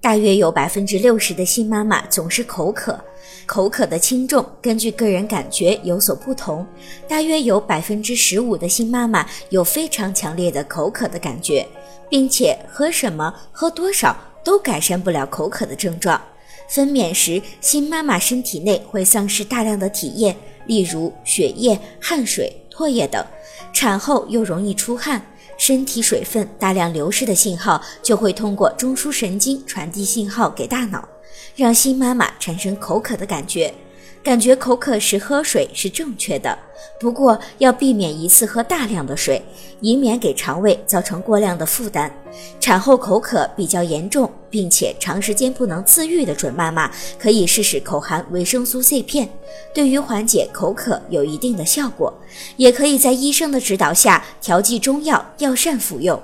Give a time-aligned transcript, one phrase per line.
[0.00, 2.98] 大约有百分之六十的新妈妈总是口渴，
[3.44, 6.66] 口渴的轻重根据个人感觉有所不同。
[7.06, 11.66] 大约有百分之十五的新妈妈有非常强烈的口渴的感觉，
[12.08, 16.18] 并且喝什么、喝多少都改善不了口渴的症状。
[16.66, 22.50] 分娩时，新妈妈身体内会丧失大量的体液，例如血液、汗水、
[22.80, 23.22] 唾液等；
[23.74, 25.20] 产后又容易出汗。
[25.58, 31.06] 身体水分大量流失的信号，就会通过中枢神经传递信号给大脑，
[31.54, 33.74] 让新妈妈产生口渴的感觉。
[34.22, 36.56] 感觉口渴时喝水是正确的，
[37.00, 39.42] 不过要避免一次喝大量的水，
[39.80, 42.14] 以免给肠胃造成过量的负担。
[42.60, 49.26] 产后口渴比较严重，并且长时间不能自愈的准妈妈，可以试试口含维生素 C 片，
[49.72, 52.12] 对于缓解口渴有一定的效果。
[52.58, 56.22] 也可以在医生的指导下调剂中药药膳服用。